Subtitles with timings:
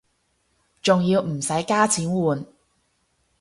[0.81, 2.47] 仲要唔使加錢換